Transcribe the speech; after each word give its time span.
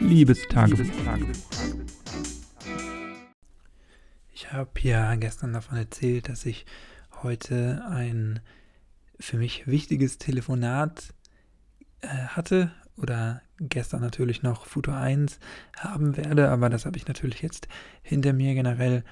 Liebestagebuch. 0.00 0.86
Ich 4.32 4.52
habe 4.52 4.70
ja 4.80 5.14
gestern 5.14 5.52
davon 5.52 5.76
erzählt, 5.78 6.28
dass 6.28 6.46
ich 6.46 6.66
heute 7.22 7.84
ein 7.88 8.40
für 9.18 9.36
mich 9.36 9.66
wichtiges 9.66 10.18
Telefonat 10.18 11.14
äh, 12.00 12.08
hatte 12.08 12.72
oder 12.96 13.42
gestern 13.58 14.00
natürlich 14.00 14.42
noch 14.42 14.66
Futur 14.66 14.96
1 14.96 15.38
haben 15.76 16.16
werde, 16.16 16.48
aber 16.48 16.70
das 16.70 16.86
habe 16.86 16.96
ich 16.96 17.06
natürlich 17.06 17.42
jetzt 17.42 17.68
hinter 18.02 18.32
mir 18.32 18.54
generell. 18.54 19.04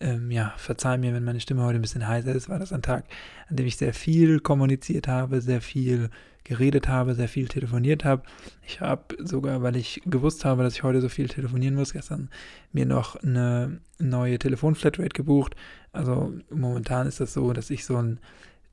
Ähm, 0.00 0.30
ja, 0.30 0.52
verzeih 0.56 0.98
mir, 0.98 1.14
wenn 1.14 1.24
meine 1.24 1.40
Stimme 1.40 1.62
heute 1.62 1.78
ein 1.78 1.82
bisschen 1.82 2.08
heiser 2.08 2.34
ist, 2.34 2.48
war 2.48 2.58
das 2.58 2.72
ein 2.72 2.82
Tag, 2.82 3.04
an 3.48 3.56
dem 3.56 3.66
ich 3.66 3.76
sehr 3.76 3.94
viel 3.94 4.40
kommuniziert 4.40 5.06
habe, 5.06 5.40
sehr 5.40 5.60
viel 5.60 6.10
geredet 6.42 6.88
habe, 6.88 7.14
sehr 7.14 7.28
viel 7.28 7.48
telefoniert 7.48 8.04
habe. 8.04 8.22
Ich 8.66 8.80
habe 8.80 9.16
sogar, 9.18 9.62
weil 9.62 9.76
ich 9.76 10.02
gewusst 10.04 10.44
habe, 10.44 10.62
dass 10.62 10.74
ich 10.74 10.82
heute 10.82 11.00
so 11.00 11.08
viel 11.08 11.28
telefonieren 11.28 11.74
muss, 11.74 11.92
gestern 11.92 12.28
mir 12.72 12.86
noch 12.86 13.16
eine 13.16 13.80
neue 13.98 14.38
Telefonflatrate 14.38 15.08
gebucht. 15.08 15.56
Also 15.92 16.34
momentan 16.50 17.06
ist 17.06 17.20
das 17.20 17.32
so, 17.32 17.52
dass 17.52 17.70
ich 17.70 17.84
so 17.84 17.96
einen 17.96 18.20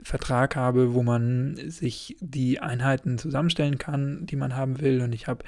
Vertrag 0.04 0.56
habe, 0.56 0.94
wo 0.94 1.04
man 1.04 1.56
sich 1.70 2.18
die 2.20 2.60
Einheiten 2.60 3.18
zusammenstellen 3.18 3.78
kann, 3.78 4.26
die 4.26 4.36
man 4.36 4.56
haben 4.56 4.82
will. 4.82 5.02
Und 5.02 5.14
ich 5.14 5.28
habe 5.28 5.46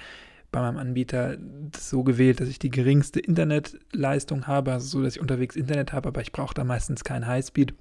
bei 0.54 0.62
meinem 0.62 0.78
Anbieter 0.78 1.38
so 1.76 2.04
gewählt, 2.04 2.40
dass 2.40 2.48
ich 2.48 2.60
die 2.60 2.70
geringste 2.70 3.20
Internetleistung 3.20 4.48
habe, 4.48 4.72
also 4.72 4.88
so, 4.88 5.04
dass 5.04 5.16
ich 5.16 5.22
unterwegs 5.22 5.58
Internet 5.58 5.92
habe, 5.92 6.08
aber 6.08 6.22
ich 6.22 6.32
brauche 6.32 6.54
da 6.54 6.64
meistens 6.64 7.04
kein 7.04 7.28
Highspeed, 7.28 7.74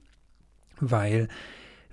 weil 0.80 1.28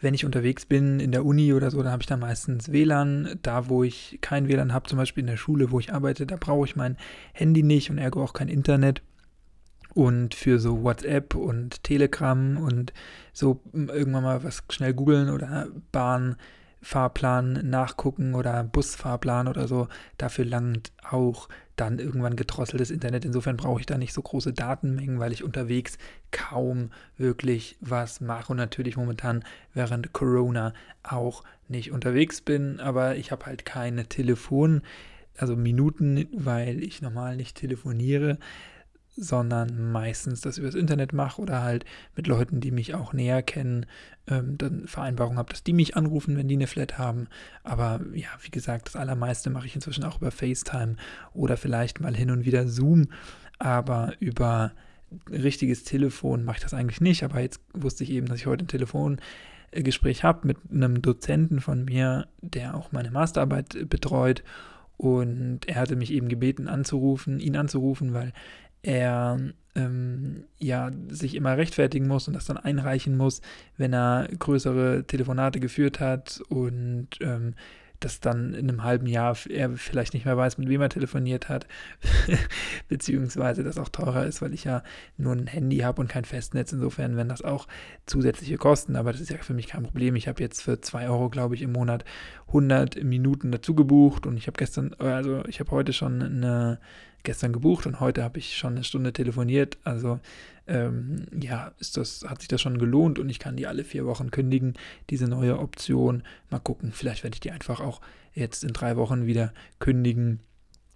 wenn 0.01 0.13
ich 0.13 0.25
unterwegs 0.25 0.65
bin 0.65 0.99
in 0.99 1.11
der 1.11 1.25
Uni 1.25 1.53
oder 1.53 1.69
so, 1.69 1.83
dann 1.83 1.91
habe 1.91 2.01
ich 2.01 2.07
da 2.07 2.17
meistens 2.17 2.71
WLAN. 2.71 3.37
Da, 3.41 3.67
wo 3.67 3.83
ich 3.83 4.17
kein 4.21 4.47
WLAN 4.47 4.73
habe, 4.73 4.87
zum 4.87 4.97
Beispiel 4.97 5.21
in 5.21 5.27
der 5.27 5.37
Schule, 5.37 5.71
wo 5.71 5.79
ich 5.79 5.93
arbeite, 5.93 6.25
da 6.25 6.37
brauche 6.39 6.65
ich 6.65 6.77
mein 6.77 6.95
Handy 7.33 7.63
nicht 7.63 7.89
und 7.89 7.97
ergo 7.97 8.23
auch 8.23 8.33
kein 8.33 8.47
Internet. 8.47 9.01
Und 9.93 10.35
für 10.35 10.59
so 10.59 10.83
WhatsApp 10.83 11.35
und 11.35 11.83
Telegram 11.83 12.57
und 12.57 12.93
so 13.33 13.61
irgendwann 13.73 14.23
mal 14.23 14.43
was 14.43 14.63
schnell 14.69 14.93
googeln 14.93 15.29
oder 15.29 15.67
Bahn 15.91 16.37
Fahrplan 16.81 17.69
nachgucken 17.69 18.35
oder 18.35 18.63
Busfahrplan 18.63 19.47
oder 19.47 19.67
so. 19.67 19.87
Dafür 20.17 20.45
langt 20.45 20.91
auch 21.09 21.49
dann 21.75 21.99
irgendwann 21.99 22.35
gedrosseltes 22.35 22.91
Internet. 22.91 23.25
Insofern 23.25 23.57
brauche 23.57 23.79
ich 23.79 23.85
da 23.85 23.97
nicht 23.97 24.13
so 24.13 24.21
große 24.21 24.53
Datenmengen, 24.53 25.19
weil 25.19 25.31
ich 25.31 25.43
unterwegs 25.43 25.97
kaum 26.31 26.91
wirklich 27.17 27.77
was 27.79 28.21
mache 28.21 28.51
und 28.51 28.57
natürlich 28.57 28.97
momentan 28.97 29.43
während 29.73 30.13
Corona 30.13 30.73
auch 31.03 31.43
nicht 31.67 31.91
unterwegs 31.91 32.41
bin. 32.41 32.79
Aber 32.79 33.15
ich 33.15 33.31
habe 33.31 33.45
halt 33.45 33.65
keine 33.65 34.05
Telefon, 34.07 34.81
also 35.37 35.55
Minuten, 35.55 36.27
weil 36.33 36.83
ich 36.83 37.01
normal 37.01 37.37
nicht 37.37 37.57
telefoniere 37.57 38.37
sondern 39.19 39.91
meistens 39.91 40.41
das 40.41 40.57
übers 40.57 40.75
Internet 40.75 41.11
mache 41.13 41.41
oder 41.41 41.61
halt 41.61 41.85
mit 42.15 42.27
Leuten, 42.27 42.61
die 42.61 42.71
mich 42.71 42.95
auch 42.95 43.11
näher 43.11 43.43
kennen, 43.43 43.85
ähm, 44.27 44.57
dann 44.57 44.87
Vereinbarung 44.87 45.37
habe, 45.37 45.51
dass 45.51 45.63
die 45.63 45.73
mich 45.73 45.97
anrufen, 45.97 46.37
wenn 46.37 46.47
die 46.47 46.55
eine 46.55 46.67
Flat 46.67 46.97
haben. 46.97 47.27
Aber 47.63 47.99
ja, 48.13 48.29
wie 48.41 48.51
gesagt, 48.51 48.87
das 48.87 48.95
allermeiste 48.95 49.49
mache 49.49 49.67
ich 49.67 49.75
inzwischen 49.75 50.05
auch 50.05 50.17
über 50.17 50.31
FaceTime 50.31 50.95
oder 51.33 51.57
vielleicht 51.57 51.99
mal 51.99 52.15
hin 52.15 52.31
und 52.31 52.45
wieder 52.45 52.67
Zoom, 52.67 53.09
aber 53.57 54.13
über 54.19 54.71
richtiges 55.29 55.83
Telefon 55.83 56.43
mache 56.43 56.57
ich 56.57 56.63
das 56.63 56.73
eigentlich 56.73 57.01
nicht. 57.01 57.23
Aber 57.23 57.41
jetzt 57.41 57.59
wusste 57.73 58.03
ich 58.03 58.11
eben, 58.11 58.27
dass 58.27 58.37
ich 58.37 58.45
heute 58.45 58.65
ein 58.65 58.67
Telefongespräch 58.67 60.23
habe 60.23 60.47
mit 60.47 60.57
einem 60.71 61.01
Dozenten 61.01 61.59
von 61.59 61.85
mir, 61.85 62.27
der 62.41 62.75
auch 62.75 62.91
meine 62.91 63.11
Masterarbeit 63.11 63.89
betreut. 63.89 64.43
Und 64.97 65.61
er 65.67 65.75
hatte 65.75 65.95
mich 65.95 66.11
eben 66.11 66.27
gebeten, 66.27 66.67
anzurufen, 66.67 67.39
ihn 67.39 67.55
anzurufen, 67.55 68.13
weil 68.13 68.33
er 68.81 69.39
ähm, 69.75 70.43
ja 70.57 70.91
sich 71.09 71.35
immer 71.35 71.57
rechtfertigen 71.57 72.07
muss 72.07 72.27
und 72.27 72.33
das 72.33 72.45
dann 72.45 72.57
einreichen 72.57 73.17
muss, 73.17 73.41
wenn 73.77 73.93
er 73.93 74.27
größere 74.37 75.05
Telefonate 75.05 75.59
geführt 75.59 75.99
hat 75.99 76.41
und 76.49 77.09
ähm, 77.21 77.53
dass 77.99 78.21
dann 78.21 78.53
in 78.53 78.69
einem 78.69 78.83
halben 78.83 79.07
Jahr 79.07 79.37
er 79.49 79.71
vielleicht 79.71 80.13
nicht 80.13 80.25
mehr 80.25 80.37
weiß, 80.37 80.57
mit 80.57 80.69
wem 80.69 80.81
er 80.81 80.89
telefoniert 80.89 81.49
hat, 81.49 81.67
beziehungsweise 82.87 83.63
das 83.63 83.77
auch 83.77 83.89
teurer 83.89 84.25
ist, 84.25 84.41
weil 84.41 84.53
ich 84.53 84.63
ja 84.63 84.83
nur 85.17 85.33
ein 85.33 85.47
Handy 85.47 85.79
habe 85.79 86.01
und 86.01 86.07
kein 86.07 86.23
Festnetz. 86.23 86.71
Insofern 86.71 87.17
werden 87.17 87.29
das 87.29 87.41
auch 87.41 87.67
zusätzliche 88.05 88.57
Kosten, 88.57 88.95
aber 88.95 89.11
das 89.11 89.21
ist 89.21 89.29
ja 89.29 89.37
für 89.37 89.53
mich 89.53 89.67
kein 89.67 89.83
Problem. 89.83 90.15
Ich 90.15 90.27
habe 90.27 90.41
jetzt 90.41 90.61
für 90.61 90.79
2 90.79 91.09
Euro, 91.09 91.29
glaube 91.29 91.55
ich, 91.55 91.61
im 91.61 91.73
Monat 91.73 92.05
100 92.47 93.03
Minuten 93.03 93.51
dazu 93.51 93.75
gebucht 93.75 94.25
und 94.25 94.37
ich 94.37 94.47
habe 94.47 94.57
gestern, 94.57 94.93
also 94.97 95.43
ich 95.47 95.59
habe 95.59 95.71
heute 95.71 95.91
schon 95.91 96.21
eine 96.21 96.79
gestern 97.23 97.53
gebucht 97.53 97.85
und 97.85 97.99
heute 97.99 98.23
habe 98.23 98.39
ich 98.39 98.57
schon 98.57 98.73
eine 98.73 98.83
Stunde 98.83 99.13
telefoniert. 99.13 99.77
Also 99.83 100.19
ähm, 100.67 101.25
ja, 101.39 101.71
ist 101.79 101.97
das, 101.97 102.25
hat 102.27 102.39
sich 102.39 102.47
das 102.47 102.61
schon 102.61 102.77
gelohnt 102.77 103.19
und 103.19 103.29
ich 103.29 103.39
kann 103.39 103.57
die 103.57 103.67
alle 103.67 103.83
vier 103.83 104.05
Wochen 104.05 104.31
kündigen, 104.31 104.75
diese 105.09 105.27
neue 105.27 105.59
Option. 105.59 106.23
Mal 106.49 106.59
gucken, 106.59 106.91
vielleicht 106.93 107.23
werde 107.23 107.35
ich 107.35 107.41
die 107.41 107.51
einfach 107.51 107.79
auch 107.79 108.01
jetzt 108.33 108.63
in 108.63 108.73
drei 108.73 108.95
Wochen 108.95 109.25
wieder 109.25 109.53
kündigen. 109.79 110.39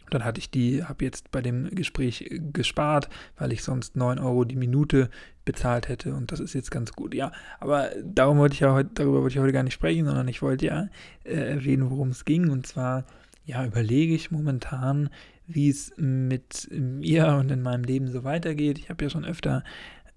Dann 0.10 0.24
hatte 0.24 0.40
ich 0.40 0.52
die, 0.52 0.84
habe 0.84 1.04
jetzt 1.04 1.32
bei 1.32 1.42
dem 1.42 1.74
Gespräch 1.74 2.30
gespart, 2.54 3.10
weil 3.38 3.52
ich 3.52 3.64
sonst 3.64 3.96
9 3.96 4.20
Euro 4.20 4.44
die 4.44 4.56
Minute 4.56 5.10
bezahlt 5.44 5.88
hätte 5.88 6.14
und 6.14 6.32
das 6.32 6.40
ist 6.40 6.54
jetzt 6.54 6.70
ganz 6.70 6.94
gut. 6.94 7.16
Ja, 7.16 7.32
aber 7.60 7.90
darum 8.04 8.38
wollte 8.38 8.54
ich 8.54 8.60
ja 8.60 8.74
heute, 8.74 8.92
darüber 8.94 9.22
wollte 9.22 9.36
ich 9.36 9.42
heute 9.42 9.54
gar 9.54 9.64
nicht 9.64 9.74
sprechen, 9.74 10.06
sondern 10.06 10.28
ich 10.28 10.42
wollte 10.42 10.68
ja 10.68 10.88
äh, 11.24 11.34
erwähnen, 11.34 11.90
worum 11.90 12.10
es 12.10 12.26
ging. 12.26 12.50
Und 12.50 12.68
zwar, 12.68 13.06
ja, 13.44 13.66
überlege 13.66 14.14
ich 14.14 14.30
momentan, 14.30 15.10
wie 15.48 15.70
es 15.70 15.94
mit 15.98 16.70
mir 16.72 17.36
und 17.40 17.52
in 17.52 17.62
meinem 17.62 17.84
Leben 17.84 18.08
so 18.08 18.24
weitergeht. 18.24 18.80
Ich 18.80 18.90
habe 18.90 19.04
ja 19.04 19.10
schon 19.10 19.26
öfter 19.26 19.64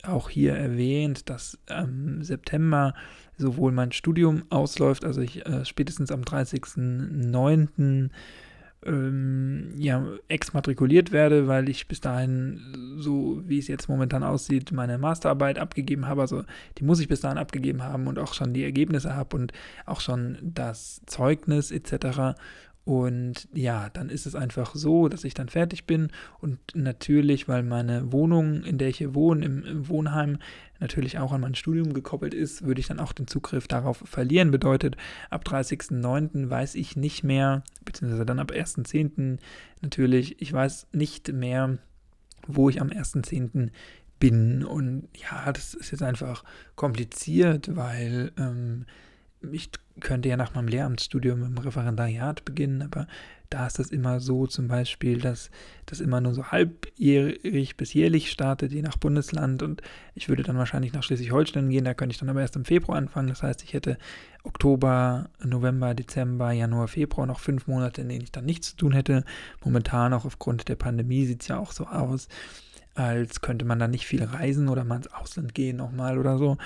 auch 0.02 0.30
hier 0.30 0.54
erwähnt, 0.54 1.28
dass 1.28 1.58
am 1.68 2.22
September 2.22 2.94
sowohl 3.36 3.72
mein 3.72 3.92
Studium 3.92 4.44
ausläuft, 4.50 5.04
also 5.04 5.20
ich 5.20 5.44
äh, 5.46 5.64
spätestens 5.64 6.10
am 6.10 6.22
30.09. 6.22 8.10
Ähm, 8.84 9.72
ja, 9.76 10.06
exmatrikuliert 10.28 11.10
werde, 11.10 11.48
weil 11.48 11.68
ich 11.68 11.88
bis 11.88 12.00
dahin, 12.00 12.60
so 12.98 13.42
wie 13.44 13.58
es 13.58 13.66
jetzt 13.66 13.88
momentan 13.88 14.22
aussieht, 14.22 14.70
meine 14.70 14.96
Masterarbeit 14.96 15.58
abgegeben 15.58 16.06
habe. 16.06 16.20
Also 16.20 16.44
die 16.78 16.84
muss 16.84 17.00
ich 17.00 17.08
bis 17.08 17.20
dahin 17.20 17.38
abgegeben 17.38 17.82
haben 17.82 18.06
und 18.06 18.20
auch 18.20 18.32
schon 18.32 18.54
die 18.54 18.62
Ergebnisse 18.62 19.16
habe 19.16 19.36
und 19.36 19.52
auch 19.86 20.00
schon 20.00 20.38
das 20.40 21.00
Zeugnis 21.06 21.72
etc. 21.72 22.38
Und 22.86 23.48
ja, 23.52 23.90
dann 23.90 24.10
ist 24.10 24.26
es 24.26 24.36
einfach 24.36 24.76
so, 24.76 25.08
dass 25.08 25.24
ich 25.24 25.34
dann 25.34 25.48
fertig 25.48 25.86
bin 25.86 26.12
und 26.38 26.60
natürlich, 26.72 27.48
weil 27.48 27.64
meine 27.64 28.12
Wohnung, 28.12 28.62
in 28.62 28.78
der 28.78 28.86
ich 28.86 28.98
hier 28.98 29.12
wohne, 29.12 29.44
im, 29.44 29.64
im, 29.64 29.88
Wohnheim, 29.88 30.38
natürlich 30.78 31.18
auch 31.18 31.32
an 31.32 31.40
mein 31.40 31.56
Studium 31.56 31.94
gekoppelt 31.94 32.32
ist, 32.32 32.64
würde 32.64 32.78
ich 32.78 32.86
dann 32.86 33.00
auch 33.00 33.12
den 33.12 33.26
Zugriff 33.26 33.66
darauf 33.66 34.04
verlieren. 34.04 34.52
Bedeutet, 34.52 34.96
ab 35.30 35.42
30.09. 35.44 36.48
weiß 36.48 36.76
ich 36.76 36.94
nicht 36.94 37.24
mehr, 37.24 37.64
beziehungsweise 37.84 38.24
dann 38.24 38.38
ab 38.38 38.52
1.10. 38.52 39.38
natürlich, 39.82 40.40
ich 40.40 40.52
weiß 40.52 40.86
nicht 40.92 41.32
mehr, 41.32 41.78
wo 42.46 42.68
ich 42.68 42.80
am 42.80 42.90
1.10. 42.90 43.70
bin. 44.20 44.64
Und 44.64 45.08
ja, 45.16 45.50
das 45.50 45.74
ist 45.74 45.90
jetzt 45.90 46.04
einfach 46.04 46.44
kompliziert, 46.76 47.74
weil 47.74 48.30
ähm, 48.38 48.86
ich 49.52 49.70
könnte 50.00 50.28
ja 50.28 50.36
nach 50.36 50.54
meinem 50.54 50.68
Lehramtsstudium 50.68 51.42
im 51.42 51.58
Referendariat 51.58 52.44
beginnen, 52.44 52.82
aber 52.82 53.06
da 53.50 53.66
ist 53.66 53.78
das 53.78 53.90
immer 53.90 54.20
so 54.20 54.46
zum 54.46 54.68
Beispiel, 54.68 55.20
dass 55.20 55.50
das 55.86 56.00
immer 56.00 56.20
nur 56.20 56.34
so 56.34 56.46
halbjährig 56.46 57.76
bis 57.76 57.94
jährlich 57.94 58.30
startet, 58.30 58.72
je 58.72 58.82
nach 58.82 58.96
Bundesland. 58.96 59.62
Und 59.62 59.82
ich 60.14 60.28
würde 60.28 60.42
dann 60.42 60.58
wahrscheinlich 60.58 60.92
nach 60.92 61.02
Schleswig-Holstein 61.02 61.70
gehen, 61.70 61.84
da 61.84 61.94
könnte 61.94 62.12
ich 62.12 62.18
dann 62.18 62.28
aber 62.28 62.40
erst 62.40 62.56
im 62.56 62.64
Februar 62.64 62.98
anfangen. 62.98 63.28
Das 63.28 63.42
heißt, 63.42 63.62
ich 63.62 63.72
hätte 63.72 63.98
Oktober, 64.42 65.30
November, 65.42 65.94
Dezember, 65.94 66.52
Januar, 66.52 66.88
Februar 66.88 67.26
noch 67.26 67.40
fünf 67.40 67.66
Monate, 67.66 68.02
in 68.02 68.08
denen 68.08 68.24
ich 68.24 68.32
dann 68.32 68.44
nichts 68.44 68.70
zu 68.70 68.76
tun 68.76 68.92
hätte. 68.92 69.24
Momentan 69.64 70.12
auch 70.12 70.24
aufgrund 70.24 70.68
der 70.68 70.76
Pandemie 70.76 71.26
sieht 71.26 71.42
es 71.42 71.48
ja 71.48 71.58
auch 71.58 71.72
so 71.72 71.86
aus, 71.86 72.28
als 72.94 73.40
könnte 73.42 73.64
man 73.64 73.78
da 73.78 73.88
nicht 73.88 74.06
viel 74.06 74.24
reisen 74.24 74.68
oder 74.68 74.84
mal 74.84 74.96
ins 74.96 75.12
Ausland 75.12 75.54
gehen 75.54 75.76
nochmal 75.76 76.18
oder 76.18 76.38
so. 76.38 76.56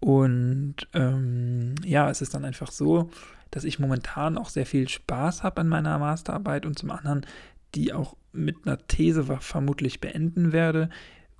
Und 0.00 0.76
ähm, 0.94 1.74
ja, 1.84 2.10
es 2.10 2.22
ist 2.22 2.34
dann 2.34 2.44
einfach 2.44 2.72
so, 2.72 3.10
dass 3.50 3.64
ich 3.64 3.78
momentan 3.78 4.38
auch 4.38 4.48
sehr 4.48 4.66
viel 4.66 4.88
Spaß 4.88 5.42
habe 5.42 5.60
an 5.60 5.68
meiner 5.68 5.98
Masterarbeit 5.98 6.64
und 6.64 6.78
zum 6.78 6.90
anderen 6.90 7.26
die 7.74 7.92
auch 7.92 8.16
mit 8.32 8.56
einer 8.64 8.78
These 8.86 9.24
vermutlich 9.40 10.00
beenden 10.00 10.52
werde 10.52 10.90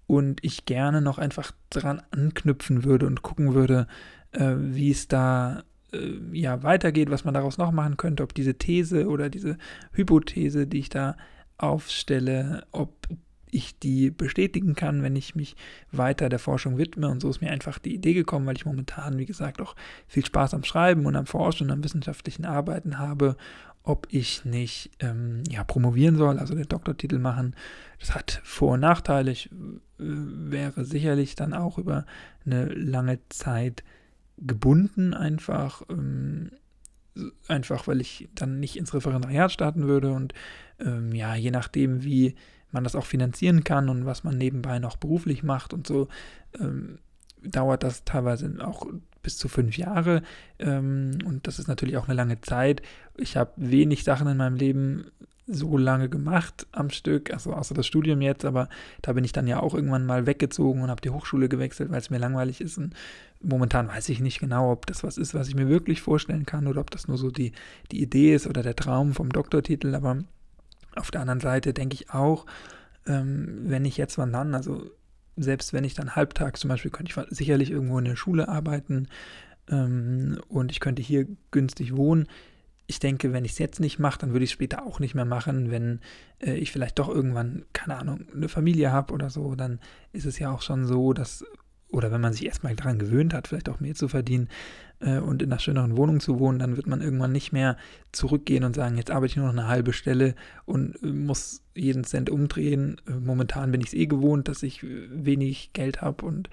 und 0.06 0.42
ich 0.42 0.64
gerne 0.64 1.00
noch 1.00 1.18
einfach 1.18 1.52
dran 1.70 2.02
anknüpfen 2.10 2.84
würde 2.84 3.06
und 3.06 3.22
gucken 3.22 3.54
würde, 3.54 3.86
äh, 4.32 4.54
wie 4.56 4.90
es 4.90 5.08
da 5.08 5.62
äh, 5.92 6.18
ja 6.32 6.62
weitergeht, 6.62 7.10
was 7.10 7.24
man 7.24 7.34
daraus 7.34 7.58
noch 7.58 7.72
machen 7.72 7.96
könnte, 7.96 8.22
ob 8.22 8.34
diese 8.34 8.54
These 8.54 9.08
oder 9.08 9.28
diese 9.30 9.56
Hypothese, 9.92 10.66
die 10.66 10.80
ich 10.80 10.88
da 10.88 11.16
aufstelle, 11.58 12.66
ob 12.72 13.06
ich 13.52 13.78
die 13.78 14.10
bestätigen 14.10 14.74
kann, 14.74 15.02
wenn 15.02 15.16
ich 15.16 15.34
mich 15.34 15.56
weiter 15.92 16.28
der 16.28 16.38
Forschung 16.38 16.78
widme. 16.78 17.08
Und 17.08 17.20
so 17.20 17.30
ist 17.30 17.40
mir 17.40 17.50
einfach 17.50 17.78
die 17.78 17.94
Idee 17.94 18.14
gekommen, 18.14 18.46
weil 18.46 18.56
ich 18.56 18.66
momentan, 18.66 19.18
wie 19.18 19.26
gesagt, 19.26 19.60
auch 19.60 19.76
viel 20.06 20.24
Spaß 20.24 20.54
am 20.54 20.64
Schreiben 20.64 21.06
und 21.06 21.16
am 21.16 21.26
Forschen 21.26 21.68
und 21.68 21.72
am 21.72 21.84
wissenschaftlichen 21.84 22.44
Arbeiten 22.44 22.98
habe. 22.98 23.36
ob 23.82 24.06
ich 24.10 24.44
nicht 24.44 24.90
ähm, 25.00 25.42
ja, 25.48 25.64
promovieren 25.64 26.16
soll, 26.16 26.38
also 26.38 26.54
den 26.54 26.68
Doktortitel 26.68 27.18
machen. 27.18 27.56
Das 27.98 28.14
hat 28.14 28.40
Vor- 28.44 28.74
und 28.74 28.80
Nachteile. 28.80 29.30
Ich 29.30 29.46
äh, 29.50 29.50
wäre 29.98 30.84
sicherlich 30.84 31.34
dann 31.34 31.54
auch 31.54 31.78
über 31.78 32.04
eine 32.44 32.66
lange 32.66 33.20
Zeit 33.30 33.82
gebunden, 34.36 35.14
einfach, 35.14 35.82
ähm, 35.88 36.50
einfach 37.48 37.86
weil 37.86 38.00
ich 38.00 38.28
dann 38.34 38.60
nicht 38.60 38.76
ins 38.76 38.94
Referendariat 38.94 39.50
starten 39.50 39.86
würde 39.86 40.12
und 40.12 40.34
ähm, 40.78 41.14
ja, 41.14 41.34
je 41.34 41.50
nachdem, 41.50 42.04
wie 42.04 42.34
man 42.72 42.84
das 42.84 42.96
auch 42.96 43.06
finanzieren 43.06 43.64
kann 43.64 43.88
und 43.88 44.06
was 44.06 44.24
man 44.24 44.36
nebenbei 44.36 44.78
noch 44.78 44.96
beruflich 44.96 45.42
macht 45.42 45.72
und 45.72 45.86
so, 45.86 46.08
ähm, 46.58 46.98
dauert 47.42 47.82
das 47.82 48.04
teilweise 48.04 48.54
auch 48.60 48.86
bis 49.22 49.36
zu 49.36 49.48
fünf 49.48 49.76
Jahre. 49.76 50.22
Ähm, 50.58 51.18
und 51.24 51.46
das 51.46 51.58
ist 51.58 51.68
natürlich 51.68 51.96
auch 51.96 52.08
eine 52.08 52.16
lange 52.16 52.40
Zeit. 52.40 52.82
Ich 53.16 53.36
habe 53.36 53.52
wenig 53.56 54.04
Sachen 54.04 54.28
in 54.28 54.36
meinem 54.36 54.56
Leben 54.56 55.06
so 55.52 55.76
lange 55.76 56.08
gemacht 56.08 56.66
am 56.70 56.90
Stück, 56.90 57.32
also 57.32 57.52
außer 57.52 57.74
das 57.74 57.86
Studium 57.86 58.20
jetzt, 58.20 58.44
aber 58.44 58.68
da 59.02 59.12
bin 59.12 59.24
ich 59.24 59.32
dann 59.32 59.48
ja 59.48 59.60
auch 59.60 59.74
irgendwann 59.74 60.06
mal 60.06 60.26
weggezogen 60.26 60.82
und 60.82 60.90
habe 60.90 61.00
die 61.00 61.10
Hochschule 61.10 61.48
gewechselt, 61.48 61.90
weil 61.90 61.98
es 61.98 62.10
mir 62.10 62.18
langweilig 62.18 62.60
ist. 62.60 62.78
Und 62.78 62.94
momentan 63.42 63.88
weiß 63.88 64.08
ich 64.10 64.20
nicht 64.20 64.38
genau, 64.38 64.70
ob 64.70 64.86
das 64.86 65.02
was 65.02 65.18
ist, 65.18 65.34
was 65.34 65.48
ich 65.48 65.56
mir 65.56 65.68
wirklich 65.68 66.02
vorstellen 66.02 66.46
kann 66.46 66.68
oder 66.68 66.80
ob 66.80 66.90
das 66.90 67.08
nur 67.08 67.18
so 67.18 67.30
die, 67.30 67.52
die 67.90 68.00
Idee 68.00 68.34
ist 68.34 68.46
oder 68.46 68.62
der 68.62 68.76
Traum 68.76 69.12
vom 69.12 69.30
Doktortitel. 69.30 69.94
Aber 69.94 70.18
auf 70.96 71.10
der 71.10 71.20
anderen 71.20 71.40
Seite 71.40 71.72
denke 71.72 71.94
ich 71.94 72.10
auch, 72.10 72.46
ähm, 73.06 73.62
wenn 73.64 73.84
ich 73.84 73.96
jetzt 73.96 74.18
wann 74.18 74.32
dann, 74.32 74.54
also 74.54 74.90
selbst 75.36 75.72
wenn 75.72 75.84
ich 75.84 75.94
dann 75.94 76.16
halbtags 76.16 76.60
zum 76.60 76.68
Beispiel, 76.68 76.90
könnte 76.90 77.12
ich 77.12 77.36
sicherlich 77.36 77.70
irgendwo 77.70 77.98
in 77.98 78.04
der 78.04 78.16
Schule 78.16 78.48
arbeiten 78.48 79.08
ähm, 79.68 80.40
und 80.48 80.70
ich 80.70 80.80
könnte 80.80 81.02
hier 81.02 81.26
günstig 81.50 81.96
wohnen. 81.96 82.26
Ich 82.86 82.98
denke, 82.98 83.32
wenn 83.32 83.44
ich 83.44 83.52
es 83.52 83.58
jetzt 83.58 83.78
nicht 83.78 83.98
mache, 84.00 84.18
dann 84.18 84.32
würde 84.32 84.44
ich 84.44 84.50
es 84.50 84.54
später 84.54 84.84
auch 84.84 84.98
nicht 84.98 85.14
mehr 85.14 85.24
machen. 85.24 85.70
Wenn 85.70 86.00
äh, 86.40 86.54
ich 86.54 86.72
vielleicht 86.72 86.98
doch 86.98 87.08
irgendwann, 87.08 87.64
keine 87.72 87.96
Ahnung, 87.96 88.26
eine 88.34 88.48
Familie 88.48 88.90
habe 88.90 89.14
oder 89.14 89.30
so, 89.30 89.54
dann 89.54 89.78
ist 90.12 90.26
es 90.26 90.38
ja 90.38 90.50
auch 90.50 90.62
schon 90.62 90.86
so, 90.86 91.12
dass 91.12 91.44
oder 91.90 92.12
wenn 92.12 92.20
man 92.20 92.32
sich 92.32 92.46
erstmal 92.46 92.74
daran 92.74 92.98
gewöhnt 92.98 93.34
hat, 93.34 93.48
vielleicht 93.48 93.68
auch 93.68 93.80
mehr 93.80 93.94
zu 93.94 94.08
verdienen 94.08 94.48
äh, 95.00 95.18
und 95.18 95.42
in 95.42 95.50
einer 95.50 95.60
schöneren 95.60 95.96
Wohnung 95.96 96.20
zu 96.20 96.38
wohnen, 96.38 96.58
dann 96.58 96.76
wird 96.76 96.86
man 96.86 97.00
irgendwann 97.00 97.32
nicht 97.32 97.52
mehr 97.52 97.76
zurückgehen 98.12 98.64
und 98.64 98.76
sagen, 98.76 98.96
jetzt 98.96 99.10
arbeite 99.10 99.32
ich 99.32 99.36
nur 99.36 99.46
noch 99.46 99.52
eine 99.52 99.68
halbe 99.68 99.92
Stelle 99.92 100.34
und 100.64 101.02
äh, 101.02 101.06
muss 101.06 101.62
jeden 101.74 102.04
Cent 102.04 102.30
umdrehen. 102.30 103.00
Äh, 103.08 103.12
momentan 103.12 103.72
bin 103.72 103.80
ich 103.80 103.88
es 103.88 103.94
eh 103.94 104.06
gewohnt, 104.06 104.48
dass 104.48 104.62
ich 104.62 104.82
äh, 104.82 105.08
wenig 105.10 105.72
Geld 105.72 106.02
habe 106.02 106.24
und 106.24 106.48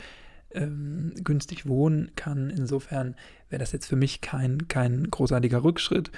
ähm, 0.52 1.14
günstig 1.24 1.68
wohnen 1.68 2.12
kann. 2.16 2.50
Insofern 2.50 3.16
wäre 3.50 3.60
das 3.60 3.72
jetzt 3.72 3.88
für 3.88 3.96
mich 3.96 4.22
kein, 4.22 4.68
kein 4.68 5.10
großartiger 5.10 5.64
Rückschritt, 5.64 6.12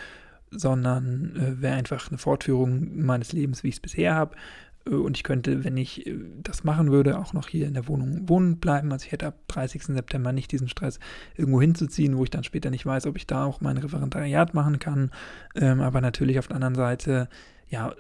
sondern 0.51 1.36
äh, 1.36 1.62
wäre 1.62 1.75
einfach 1.75 2.10
eine 2.10 2.18
Fortführung 2.18 3.04
meines 3.06 3.33
Lebens, 3.33 3.63
wie 3.63 3.69
ich 3.69 3.75
es 3.75 3.81
bisher 3.81 4.16
habe. 4.16 4.36
Äh, 4.86 4.92
und 4.92 5.18
ich 5.18 5.24
könnte, 5.24 5.64
wenn 5.64 5.78
ich 5.78 6.06
äh, 6.08 6.18
das 6.44 6.64
machen 6.64 6.92
würde, 6.92 7.20
auch 7.20 7.34
noch 7.34 7.48
hier 7.48 7.68
in 7.68 7.74
der 7.74 7.88
Wohnung 7.88 8.28
wohnen 8.30 8.58
bleiben. 8.58 8.92
Also 8.92 9.06
ich 9.06 9.12
hätte 9.12 9.28
ab 9.28 9.36
30. 9.48 9.84
September 9.84 10.31
nicht 10.31 10.52
diesen 10.52 10.70
Stress, 10.70 11.00
irgendwo 11.36 11.62
hinzuziehen, 11.62 12.18
wo 12.18 12.24
ich 12.24 12.30
dann 12.30 12.44
später 12.44 12.70
nicht 12.70 12.86
weiß, 12.86 13.08
ob 13.08 13.18
ich 13.18 13.28
da 13.28 13.46
auch 13.46 13.62
mein 13.62 13.78
Referendariat 13.78 14.54
machen 14.54 14.80
kann. 14.80 15.12
Ähm, 15.56 15.81
aber 15.81 16.02
natürlich 16.02 16.40
auf 16.40 16.48
der 16.48 16.56
anderen 16.56 16.76
Seite, 16.76 17.30
ja, 17.70 17.94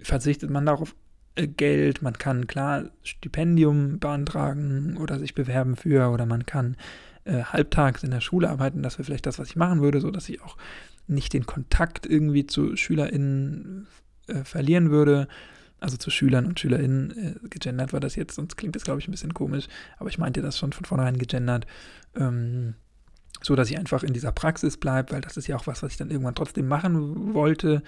verzichtet 0.00 0.50
man 0.50 0.66
darauf 0.66 0.94
äh, 1.34 1.46
Geld, 1.46 2.02
man 2.02 2.14
kann 2.14 2.46
klar 2.46 2.84
Stipendium 3.02 3.98
beantragen 3.98 4.96
oder 4.96 5.18
sich 5.18 5.34
bewerben 5.34 5.76
für 5.76 6.10
oder 6.10 6.26
man 6.26 6.46
kann 6.46 6.76
halbtags 7.26 8.02
in 8.02 8.10
der 8.10 8.22
Schule 8.22 8.48
arbeiten. 8.48 8.82
Das 8.82 8.94
wäre 8.94 9.04
vielleicht 9.04 9.26
das, 9.26 9.38
was 9.38 9.50
ich 9.50 9.56
machen 9.56 9.82
würde, 9.82 10.00
so 10.00 10.10
dass 10.10 10.28
ich 10.30 10.40
auch 10.40 10.56
nicht 11.06 11.34
den 11.34 11.44
Kontakt 11.44 12.06
irgendwie 12.06 12.46
zu 12.46 12.76
SchülerInnen 12.76 13.86
verlieren 14.42 14.90
würde 14.90 15.28
also 15.80 15.96
zu 15.96 16.10
Schülern 16.10 16.46
und 16.46 16.60
SchülerInnen, 16.60 17.10
äh, 17.10 17.48
gegendert 17.48 17.92
war 17.92 18.00
das 18.00 18.16
jetzt, 18.16 18.34
sonst 18.34 18.56
klingt 18.56 18.76
das, 18.76 18.84
glaube 18.84 19.00
ich, 19.00 19.08
ein 19.08 19.12
bisschen 19.12 19.34
komisch, 19.34 19.66
aber 19.98 20.08
ich 20.08 20.18
meinte 20.18 20.42
das 20.42 20.58
schon 20.58 20.72
von 20.72 20.84
vornherein 20.84 21.18
gegendert, 21.18 21.66
ähm, 22.14 22.74
so 23.42 23.56
dass 23.56 23.70
ich 23.70 23.78
einfach 23.78 24.02
in 24.02 24.12
dieser 24.12 24.32
Praxis 24.32 24.76
bleibe, 24.76 25.12
weil 25.12 25.20
das 25.22 25.36
ist 25.36 25.46
ja 25.46 25.56
auch 25.56 25.66
was, 25.66 25.82
was 25.82 25.92
ich 25.92 25.98
dann 25.98 26.10
irgendwann 26.10 26.34
trotzdem 26.34 26.68
machen 26.68 27.32
wollte, 27.32 27.82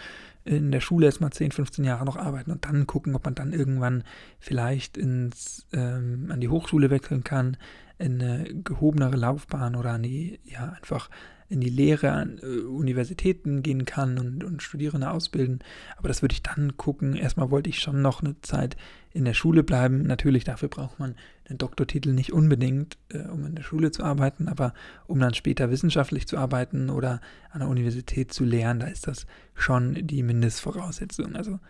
in 0.45 0.73
der 0.73 0.81
Schule 0.81 1.07
erst 1.07 1.21
mal 1.21 1.31
10, 1.31 1.53
15 1.53 1.85
Jahre 1.85 2.05
noch 2.05 2.17
arbeiten 2.17 2.51
und 2.51 2.65
dann 2.65 2.87
gucken, 2.87 3.15
ob 3.15 3.25
man 3.25 3.35
dann 3.35 3.53
irgendwann 3.53 4.03
vielleicht 4.41 4.97
ins, 4.97 5.67
ähm, 5.73 6.31
an 6.33 6.41
die 6.41 6.49
Hochschule 6.49 6.91
wechseln 6.91 7.23
kann, 7.23 7.57
in 7.99 8.21
eine 8.21 8.45
gehobenere 8.65 9.17
Laufbahn 9.17 9.77
oder 9.77 9.93
an 9.93 10.03
die, 10.03 10.41
ja, 10.45 10.71
einfach 10.73 11.11
in 11.53 11.61
die 11.61 11.69
Lehre 11.69 12.13
an 12.13 12.39
äh, 12.43 12.61
Universitäten 12.63 13.63
gehen 13.63 13.85
kann 13.85 14.19
und, 14.19 14.43
und 14.43 14.63
Studierende 14.63 15.11
ausbilden. 15.11 15.59
Aber 15.99 16.09
das 16.09 16.23
würde 16.23 16.33
ich 16.33 16.43
dann 16.43 16.79
gucken. 16.79 17.15
Erstmal 17.15 17.51
wollte 17.51 17.69
ich 17.69 17.81
schon 17.81 18.01
noch 18.01 18.23
eine 18.23 18.41
Zeit 18.41 18.77
in 19.11 19.27
der 19.27 19.35
Schule 19.35 19.63
bleiben. 19.63 20.03
Natürlich, 20.03 20.45
dafür 20.45 20.69
braucht 20.69 20.99
man 20.99 21.15
einen 21.47 21.59
Doktortitel 21.59 22.13
nicht 22.13 22.33
unbedingt, 22.33 22.97
äh, 23.11 23.29
um 23.29 23.45
in 23.45 23.55
der 23.55 23.63
Schule 23.63 23.91
zu 23.91 24.03
arbeiten, 24.03 24.49
aber 24.49 24.73
um 25.07 25.21
dann 25.21 25.35
später 25.35 25.71
wissenschaftlich 25.71 26.27
zu 26.27 26.39
arbeiten 26.39 26.89
oder 26.89 27.21
an 27.51 27.61
der 27.61 27.69
Universität 27.69 28.33
zu 28.33 28.45
lehren, 28.45 28.81
da 28.81 28.87
ist 28.87 29.07
das 29.07 29.27
schon 29.55 30.07
die 30.07 30.23
Mindestvoraussetzung. 30.23 31.37
Also 31.37 31.61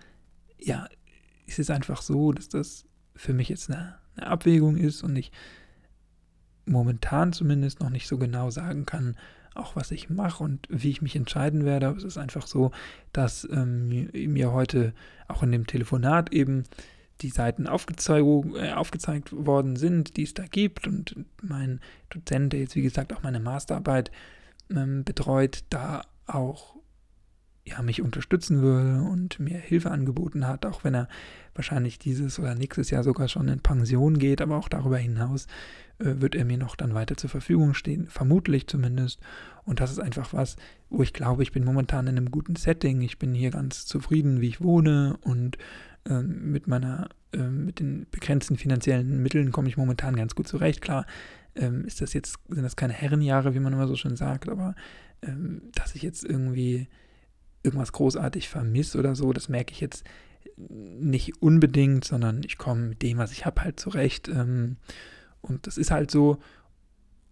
ja, 0.59 0.87
es 1.49 1.59
ist 1.59 1.71
einfach 1.73 2.03
so, 2.03 2.31
dass 2.31 2.49
das 2.49 2.87
für 3.17 3.35
mich 3.35 3.49
jetzt 3.49 3.69
eine, 3.69 3.97
eine 4.17 4.29
Abwägung 4.29 4.77
ist 4.77 5.03
und 5.03 5.17
ich 5.17 5.33
momentan 6.67 7.33
zumindest 7.33 7.81
noch 7.81 7.91
nicht 7.91 8.07
so 8.07 8.17
genau 8.17 8.51
sagen 8.51 8.87
kann, 8.87 9.17
auch 9.55 9.77
was 9.77 9.91
ich 9.91 10.11
mache 10.11 10.43
und 10.43 10.67
wie 10.71 10.91
ich 10.91 11.03
mich 11.03 11.17
entscheiden 11.17 11.65
werde. 11.65 11.89
Aber 11.89 11.97
es 11.97 12.05
ist 12.05 12.19
einfach 12.19 12.47
so, 12.47 12.71
dass 13.13 13.47
ähm, 13.51 14.11
mir 14.13 14.53
heute 14.53 14.93
auch 15.29 15.43
in 15.43 15.53
dem 15.53 15.67
Telefonat 15.67 16.33
eben 16.33 16.65
die 17.21 17.29
Seiten 17.29 17.67
aufgezeigt, 17.67 18.27
äh, 18.57 18.73
aufgezeigt 18.73 19.33
worden 19.33 19.77
sind, 19.77 20.17
die 20.17 20.23
es 20.23 20.35
da 20.35 20.45
gibt. 20.47 20.87
Und 20.87 21.17
mein 21.41 21.81
Dozent, 22.11 22.53
der 22.53 22.61
jetzt 22.61 22.75
wie 22.77 22.83
gesagt 22.83 23.13
auch 23.13 23.23
meine 23.23 23.41
Masterarbeit 23.41 24.11
ähm, 24.71 25.05
betreut, 25.05 25.65
da 25.71 26.03
auch 26.27 26.77
ja, 27.65 27.81
mich 27.83 28.03
unterstützen 28.03 28.61
würde 28.61 29.03
und 29.09 29.39
mir 29.39 29.57
Hilfe 29.59 29.91
angeboten 29.91 30.49
hat, 30.49 30.67
auch 30.67 30.83
wenn 30.83 30.95
er 30.95 31.09
wahrscheinlich 31.55 31.99
dieses 31.99 32.39
oder 32.39 32.55
nächstes 32.55 32.91
Jahr 32.91 33.05
sogar 33.05 33.29
schon 33.29 33.47
in 33.49 33.61
Pension 33.61 34.19
geht, 34.19 34.41
aber 34.41 34.57
auch 34.57 34.69
darüber 34.69 34.99
hinaus 34.99 35.47
äh, 35.99 36.21
wird 36.21 36.35
er 36.35 36.45
mir 36.45 36.59
noch 36.59 36.75
dann 36.75 36.95
weiter 36.95 37.17
zur 37.17 37.31
Verfügung 37.31 37.75
stehen, 37.75 38.09
vermutlich 38.09 38.67
zumindest. 38.67 39.21
Und 39.65 39.79
das 39.79 39.93
ist 39.93 40.01
einfach 40.01 40.33
was, 40.33 40.57
wo 40.91 41.03
ich 41.03 41.13
glaube, 41.13 41.45
ich 41.45 41.53
bin 41.53 41.65
momentan 41.65 42.09
in 42.09 42.17
einem 42.17 42.33
guten 42.33 42.57
Setting. 42.57 43.01
Ich 43.01 43.19
bin 43.19 43.33
hier 43.33 43.51
ganz 43.51 43.87
zufrieden, 43.87 44.41
wie 44.41 44.49
ich 44.49 44.61
wohne 44.61 45.19
und 45.23 45.57
äh, 46.09 46.21
mit 46.21 46.67
meiner, 46.67 47.11
äh, 47.33 47.39
mit 47.39 47.79
den 47.79 48.07
begrenzten 48.11 48.57
finanziellen 48.57 49.23
Mitteln 49.23 49.53
komme 49.53 49.69
ich 49.69 49.77
momentan 49.77 50.17
ganz 50.17 50.35
gut 50.35 50.49
zurecht. 50.49 50.81
Klar, 50.81 51.07
ähm, 51.55 51.85
ist 51.85 52.01
das 52.01 52.13
jetzt, 52.13 52.39
sind 52.49 52.65
das 52.65 52.75
keine 52.75 52.93
Herrenjahre, 52.93 53.55
wie 53.55 53.61
man 53.61 53.73
immer 53.73 53.87
so 53.87 53.95
schön 53.95 54.17
sagt, 54.17 54.49
aber 54.49 54.75
ähm, 55.23 55.63
dass 55.77 55.95
ich 55.95 56.03
jetzt 56.03 56.25
irgendwie 56.25 56.89
irgendwas 57.63 57.93
großartig 57.93 58.49
vermisse 58.49 58.99
oder 58.99 59.15
so, 59.15 59.33
das 59.33 59.49
merke 59.49 59.73
ich 59.73 59.81
jetzt 59.81 60.05
nicht 60.57 61.43
unbedingt, 61.43 62.05
sondern 62.05 62.43
ich 62.45 62.59
komme 62.59 62.89
mit 62.89 63.03
dem, 63.03 63.19
was 63.19 63.33
ich 63.33 63.47
habe, 63.47 63.63
halt 63.63 63.81
zurecht. 63.81 64.29
Ähm, 64.29 64.77
und 65.41 65.67
das 65.67 65.79
ist 65.79 65.91
halt 65.91 66.11
so. 66.11 66.39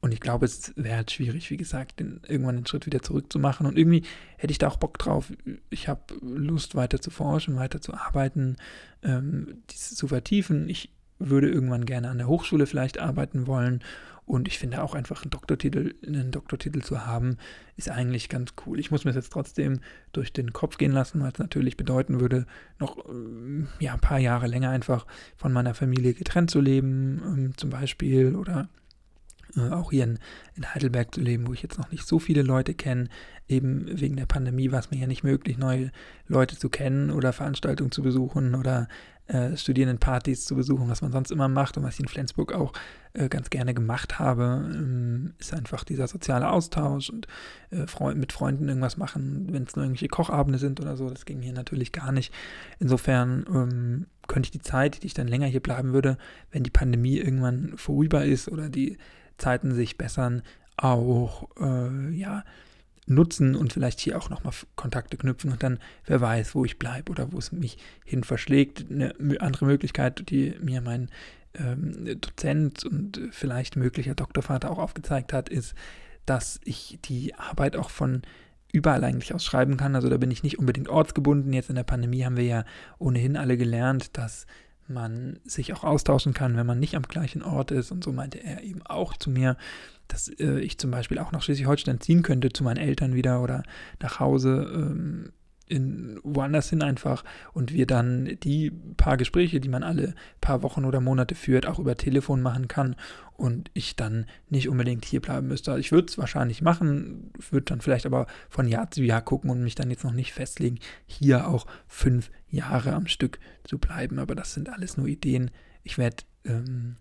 Und 0.00 0.12
ich 0.12 0.20
glaube, 0.20 0.46
es 0.46 0.72
wäre 0.76 0.96
halt 0.96 1.10
schwierig, 1.10 1.50
wie 1.50 1.58
gesagt, 1.58 2.00
den, 2.00 2.20
irgendwann 2.26 2.56
den 2.56 2.66
Schritt 2.66 2.86
wieder 2.86 3.02
zurückzumachen. 3.02 3.66
Und 3.66 3.76
irgendwie 3.76 4.02
hätte 4.38 4.50
ich 4.50 4.58
da 4.58 4.68
auch 4.68 4.76
Bock 4.76 4.98
drauf. 4.98 5.30
Ich 5.68 5.88
habe 5.88 6.02
Lust, 6.22 6.74
weiter 6.74 7.00
zu 7.00 7.10
forschen, 7.10 7.56
weiter 7.56 7.80
zu 7.80 7.92
arbeiten, 7.92 8.56
ähm, 9.02 9.62
dies 9.70 9.94
zu 9.94 10.08
vertiefen. 10.08 10.68
Ich 10.68 10.90
würde 11.18 11.50
irgendwann 11.50 11.84
gerne 11.84 12.08
an 12.08 12.18
der 12.18 12.28
Hochschule 12.28 12.66
vielleicht 12.66 12.98
arbeiten 12.98 13.46
wollen. 13.46 13.84
Und 14.30 14.46
ich 14.46 14.60
finde 14.60 14.84
auch 14.84 14.94
einfach 14.94 15.24
einen 15.24 15.30
Doktortitel, 15.30 15.96
einen 16.06 16.30
Doktortitel 16.30 16.82
zu 16.82 17.04
haben, 17.04 17.36
ist 17.76 17.90
eigentlich 17.90 18.28
ganz 18.28 18.54
cool. 18.64 18.78
Ich 18.78 18.92
muss 18.92 19.04
mir 19.04 19.10
das 19.10 19.24
jetzt 19.24 19.32
trotzdem 19.32 19.80
durch 20.12 20.32
den 20.32 20.52
Kopf 20.52 20.78
gehen 20.78 20.92
lassen, 20.92 21.20
weil 21.20 21.32
es 21.32 21.40
natürlich 21.40 21.76
bedeuten 21.76 22.20
würde, 22.20 22.46
noch 22.78 23.08
ähm, 23.08 23.66
ja, 23.80 23.94
ein 23.94 24.00
paar 24.00 24.20
Jahre 24.20 24.46
länger 24.46 24.70
einfach 24.70 25.04
von 25.36 25.52
meiner 25.52 25.74
Familie 25.74 26.14
getrennt 26.14 26.48
zu 26.48 26.60
leben, 26.60 27.20
ähm, 27.26 27.56
zum 27.56 27.70
Beispiel, 27.70 28.36
oder 28.36 28.68
äh, 29.56 29.70
auch 29.70 29.90
hier 29.90 30.04
in, 30.04 30.18
in, 30.56 30.74
Heidelberg 30.74 31.14
zu 31.14 31.20
leben, 31.20 31.46
wo 31.46 31.52
ich 31.52 31.62
jetzt 31.62 31.78
noch 31.78 31.90
nicht 31.90 32.06
so 32.06 32.18
viele 32.18 32.42
Leute 32.42 32.74
kenne. 32.74 33.08
Eben 33.48 33.86
wegen 34.00 34.16
der 34.16 34.26
Pandemie 34.26 34.70
war 34.72 34.80
es 34.80 34.90
mir 34.90 34.98
ja 34.98 35.06
nicht 35.06 35.24
möglich, 35.24 35.58
neue 35.58 35.90
Leute 36.28 36.56
zu 36.56 36.68
kennen 36.68 37.10
oder 37.10 37.32
Veranstaltungen 37.32 37.90
zu 37.90 38.02
besuchen 38.02 38.54
oder 38.54 38.88
äh, 39.30 39.56
Studierendenpartys 39.56 40.44
zu 40.44 40.56
besuchen, 40.56 40.88
was 40.88 41.02
man 41.02 41.12
sonst 41.12 41.30
immer 41.30 41.46
macht 41.48 41.76
und 41.76 41.84
was 41.84 41.94
ich 41.94 42.00
in 42.00 42.08
Flensburg 42.08 42.52
auch 42.52 42.72
äh, 43.12 43.28
ganz 43.28 43.48
gerne 43.48 43.74
gemacht 43.74 44.18
habe, 44.18 44.68
ähm, 44.74 45.34
ist 45.38 45.54
einfach 45.54 45.84
dieser 45.84 46.08
soziale 46.08 46.50
Austausch 46.50 47.10
und 47.10 47.28
äh, 47.70 47.86
Freund, 47.86 48.18
mit 48.18 48.32
Freunden 48.32 48.68
irgendwas 48.68 48.96
machen, 48.96 49.46
wenn 49.52 49.62
es 49.62 49.76
nur 49.76 49.84
irgendwelche 49.84 50.08
Kochabende 50.08 50.58
sind 50.58 50.80
oder 50.80 50.96
so. 50.96 51.08
Das 51.08 51.26
ging 51.26 51.42
hier 51.42 51.52
natürlich 51.52 51.92
gar 51.92 52.10
nicht. 52.10 52.34
Insofern 52.80 53.46
ähm, 53.48 54.06
könnte 54.26 54.48
ich 54.48 54.50
die 54.50 54.62
Zeit, 54.62 55.02
die 55.02 55.06
ich 55.06 55.14
dann 55.14 55.28
länger 55.28 55.46
hier 55.46 55.60
bleiben 55.60 55.92
würde, 55.92 56.18
wenn 56.50 56.64
die 56.64 56.70
Pandemie 56.70 57.18
irgendwann 57.18 57.74
vorüber 57.76 58.24
ist 58.24 58.48
oder 58.48 58.68
die 58.68 58.98
Zeiten 59.40 59.72
sich 59.74 59.98
bessern, 59.98 60.42
auch 60.76 61.48
äh, 61.60 62.10
ja 62.14 62.44
nutzen 63.06 63.56
und 63.56 63.72
vielleicht 63.72 63.98
hier 64.00 64.16
auch 64.16 64.30
nochmal 64.30 64.52
Kontakte 64.76 65.16
knüpfen 65.16 65.50
und 65.50 65.62
dann 65.62 65.80
wer 66.06 66.20
weiß, 66.20 66.54
wo 66.54 66.64
ich 66.64 66.78
bleibe 66.78 67.10
oder 67.10 67.32
wo 67.32 67.38
es 67.38 67.50
mich 67.50 67.76
hin 68.04 68.22
verschlägt. 68.22 68.86
Eine 68.88 69.14
andere 69.40 69.66
Möglichkeit, 69.66 70.30
die 70.30 70.54
mir 70.60 70.80
mein 70.80 71.10
ähm, 71.54 72.20
Dozent 72.20 72.84
und 72.84 73.20
vielleicht 73.32 73.76
möglicher 73.76 74.14
Doktorvater 74.14 74.70
auch 74.70 74.78
aufgezeigt 74.78 75.32
hat, 75.32 75.48
ist, 75.48 75.74
dass 76.24 76.60
ich 76.64 76.98
die 77.04 77.34
Arbeit 77.34 77.76
auch 77.76 77.90
von 77.90 78.22
überall 78.72 79.02
eigentlich 79.02 79.34
aus 79.34 79.44
schreiben 79.44 79.76
kann. 79.76 79.96
Also 79.96 80.08
da 80.08 80.16
bin 80.16 80.30
ich 80.30 80.44
nicht 80.44 80.58
unbedingt 80.60 80.88
ortsgebunden. 80.88 81.52
Jetzt 81.52 81.70
in 81.70 81.76
der 81.76 81.82
Pandemie 81.82 82.24
haben 82.24 82.36
wir 82.36 82.44
ja 82.44 82.64
ohnehin 82.98 83.36
alle 83.36 83.56
gelernt, 83.56 84.16
dass 84.16 84.46
man 84.90 85.38
sich 85.44 85.72
auch 85.72 85.84
austauschen 85.84 86.34
kann, 86.34 86.56
wenn 86.56 86.66
man 86.66 86.78
nicht 86.78 86.96
am 86.96 87.02
gleichen 87.02 87.42
Ort 87.42 87.70
ist. 87.70 87.90
Und 87.90 88.04
so 88.04 88.12
meinte 88.12 88.42
er 88.42 88.62
eben 88.62 88.82
auch 88.82 89.16
zu 89.16 89.30
mir, 89.30 89.56
dass 90.08 90.28
äh, 90.28 90.60
ich 90.60 90.78
zum 90.78 90.90
Beispiel 90.90 91.18
auch 91.18 91.32
nach 91.32 91.42
Schleswig-Holstein 91.42 92.00
ziehen 92.00 92.22
könnte, 92.22 92.50
zu 92.52 92.64
meinen 92.64 92.78
Eltern 92.78 93.14
wieder 93.14 93.42
oder 93.42 93.62
nach 94.00 94.20
Hause 94.20 94.70
ähm, 94.74 95.32
in, 95.70 96.18
woanders 96.24 96.70
hin 96.70 96.82
einfach 96.82 97.24
und 97.52 97.72
wir 97.72 97.86
dann 97.86 98.36
die 98.42 98.70
paar 98.96 99.16
Gespräche, 99.16 99.60
die 99.60 99.68
man 99.68 99.82
alle 99.82 100.14
paar 100.40 100.62
Wochen 100.62 100.84
oder 100.84 101.00
Monate 101.00 101.34
führt, 101.34 101.66
auch 101.66 101.78
über 101.78 101.96
Telefon 101.96 102.42
machen 102.42 102.68
kann 102.68 102.96
und 103.36 103.70
ich 103.72 103.96
dann 103.96 104.26
nicht 104.48 104.68
unbedingt 104.68 105.04
hier 105.04 105.20
bleiben 105.20 105.48
müsste. 105.48 105.78
Ich 105.78 105.92
würde 105.92 106.08
es 106.08 106.18
wahrscheinlich 106.18 106.60
machen, 106.60 107.32
würde 107.50 107.66
dann 107.66 107.80
vielleicht 107.80 108.06
aber 108.06 108.26
von 108.48 108.68
Jahr 108.68 108.90
zu 108.90 109.02
Jahr 109.02 109.22
gucken 109.22 109.50
und 109.50 109.62
mich 109.62 109.76
dann 109.76 109.90
jetzt 109.90 110.04
noch 110.04 110.12
nicht 110.12 110.32
festlegen, 110.32 110.78
hier 111.06 111.48
auch 111.48 111.66
fünf 111.86 112.30
Jahre 112.48 112.92
am 112.92 113.06
Stück 113.06 113.38
zu 113.64 113.78
bleiben. 113.78 114.18
Aber 114.18 114.34
das 114.34 114.52
sind 114.52 114.68
alles 114.68 114.96
nur 114.96 115.06
Ideen. 115.06 115.50
Ich 115.84 115.96
werde 115.96 116.24
ähm, 116.44 116.96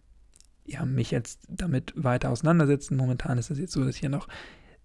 ja, 0.66 0.86
mich 0.86 1.12
jetzt 1.12 1.42
damit 1.50 1.94
weiter 1.96 2.30
auseinandersetzen. 2.30 2.96
Momentan 2.96 3.40
ist 3.40 3.50
es 3.50 3.58
jetzt 3.58 3.74
so, 3.74 3.84
dass 3.84 3.96
ich 3.96 4.00
hier 4.00 4.10
noch 4.10 4.28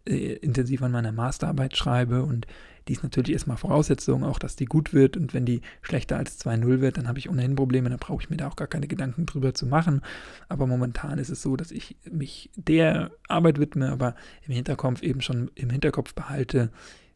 äh, 0.07 0.35
intensiv 0.35 0.83
an 0.83 0.93
meiner 0.93 1.13
Masterarbeit 1.13 1.77
schreibe 1.77 2.25
und 2.25 2.47
die 2.89 2.93
ist 2.93 3.03
natürlich 3.03 3.33
erstmal 3.33 3.57
Voraussetzung, 3.57 4.25
auch 4.25 4.39
dass 4.39 4.57
die 4.57 4.67
gut 4.67 4.93
wird. 4.93 5.17
Und 5.17 5.33
wenn 5.33 5.47
die 5.47 5.63
schlechter 5.83 6.17
als 6.17 6.39
2.0 6.45 6.81
wird, 6.81 6.99
dann 6.99 7.09
habe 7.09 7.19
ich 7.19 7.31
ohnehin 7.31 7.57
Probleme, 7.57 7.89
dann 7.89 7.99
brauche 7.99 8.23
ich 8.23 8.31
mir 8.31 8.37
da 8.37 8.49
auch 8.49 8.57
gar 8.57 8.69
keine 8.69 8.87
Gedanken 8.87 9.27
drüber 9.27 9.55
zu 9.55 9.67
machen. 9.67 10.03
Aber 10.49 10.67
momentan 10.67 11.19
ist 11.19 11.31
es 11.31 11.43
so, 11.43 11.57
dass 11.57 11.71
ich 11.71 11.97
mich 12.11 12.51
der 12.57 13.11
Arbeit 13.29 13.59
widme, 13.59 13.91
aber 13.91 14.15
im 14.47 14.55
Hinterkopf 14.55 15.03
eben 15.03 15.23
schon 15.23 15.51
im 15.55 15.71
Hinterkopf 15.71 16.15
behalte, 16.15 16.71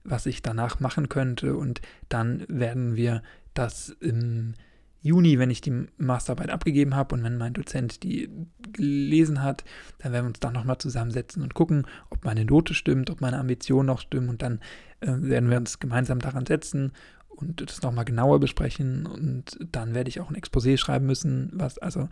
was 0.05 0.27
ich 0.27 0.43
danach 0.43 0.81
machen 0.81 1.09
könnte. 1.09 1.57
Und 1.57 1.81
dann 2.09 2.45
werden 2.49 2.97
wir 2.97 3.23
das 3.53 3.91
im 4.01 4.55
Juni, 5.01 5.39
wenn 5.39 5.51
ich 5.51 5.61
die 5.61 5.87
Masterarbeit 5.97 6.51
abgegeben 6.51 6.97
habe 6.97 7.15
und 7.15 7.23
wenn 7.23 7.37
mein 7.37 7.53
Dozent 7.53 8.03
die 8.03 8.29
gelesen 8.73 9.43
hat, 9.43 9.65
dann 9.99 10.13
werden 10.13 10.25
wir 10.25 10.29
uns 10.29 10.41
dann 10.41 10.55
nochmal 10.55 10.79
zusammensetzen 10.79 11.43
und 11.43 11.55
gucken, 11.55 11.87
ob 12.11 12.25
meine 12.25 12.45
Note 12.45 12.75
stimmt, 12.75 13.09
ob 13.09 13.21
meine 13.21 13.39
Ambitionen 13.39 13.87
noch 13.87 14.01
stimmen 14.01 14.29
und 14.29 14.43
dann 14.43 14.61
werden 15.01 15.51
wir 15.51 15.57
uns 15.57 15.79
gemeinsam 15.79 16.19
daran 16.19 16.47
setzen 16.47 16.93
und 17.29 17.61
das 17.61 17.83
nochmal 17.83 18.05
genauer 18.05 18.41
besprechen. 18.41 19.07
Und 19.07 19.59
dann 19.71 19.95
werde 19.95 20.09
ich 20.09 20.21
auch 20.21 20.31
ein 20.31 20.37
Exposé 20.37 20.77
schreiben 20.77 21.07
müssen, 21.07 21.51
was 21.53 21.79
also 21.79 22.09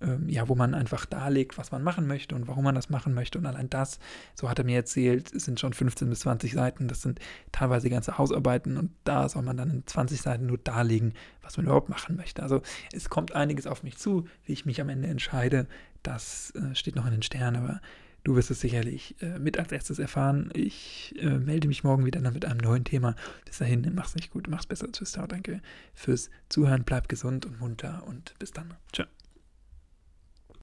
ähm, 0.00 0.28
ja, 0.28 0.48
wo 0.48 0.54
man 0.54 0.74
einfach 0.74 1.06
darlegt, 1.06 1.58
was 1.58 1.72
man 1.72 1.82
machen 1.82 2.06
möchte 2.06 2.34
und 2.34 2.46
warum 2.46 2.64
man 2.64 2.74
das 2.74 2.88
machen 2.88 3.14
möchte. 3.14 3.38
Und 3.38 3.46
allein 3.46 3.68
das, 3.68 3.98
so 4.34 4.48
hat 4.48 4.58
er 4.58 4.64
mir 4.64 4.76
erzählt, 4.76 5.28
sind 5.28 5.58
schon 5.58 5.72
15 5.72 6.08
bis 6.08 6.20
20 6.20 6.52
Seiten, 6.52 6.88
das 6.88 7.02
sind 7.02 7.18
teilweise 7.52 7.90
ganze 7.90 8.18
Hausarbeiten 8.18 8.76
und 8.76 8.92
da 9.04 9.28
soll 9.28 9.42
man 9.42 9.56
dann 9.56 9.70
in 9.70 9.86
20 9.86 10.20
Seiten 10.20 10.46
nur 10.46 10.58
darlegen, 10.58 11.14
was 11.42 11.56
man 11.56 11.66
überhaupt 11.66 11.88
machen 11.88 12.16
möchte. 12.16 12.42
Also 12.42 12.62
es 12.92 13.08
kommt 13.08 13.34
einiges 13.34 13.66
auf 13.66 13.82
mich 13.82 13.96
zu, 13.96 14.26
wie 14.44 14.52
ich 14.52 14.66
mich 14.66 14.80
am 14.80 14.88
Ende 14.88 15.08
entscheide, 15.08 15.66
das 16.02 16.52
äh, 16.52 16.74
steht 16.74 16.94
noch 16.94 17.06
in 17.06 17.12
den 17.12 17.22
Sternen, 17.22 17.56
aber 17.62 17.80
Du 18.28 18.36
wirst 18.36 18.50
es 18.50 18.60
sicherlich 18.60 19.14
äh, 19.22 19.38
mit 19.38 19.58
als 19.58 19.72
erstes 19.72 19.98
erfahren. 19.98 20.50
Ich 20.52 21.14
äh, 21.18 21.38
melde 21.38 21.66
mich 21.66 21.82
morgen 21.82 22.04
wieder 22.04 22.20
mit 22.30 22.44
einem 22.44 22.58
neuen 22.58 22.84
Thema. 22.84 23.16
Bis 23.46 23.56
dahin, 23.56 23.90
mach's 23.94 24.16
nicht 24.16 24.30
gut, 24.32 24.48
mach's 24.50 24.66
besser. 24.66 24.92
Tschüss, 24.92 25.12
danke 25.12 25.62
fürs 25.94 26.28
Zuhören, 26.50 26.84
bleib 26.84 27.08
gesund 27.08 27.46
und 27.46 27.58
munter 27.58 28.06
und 28.06 28.34
bis 28.38 28.50
dann. 28.50 28.74
Ciao. 28.92 29.06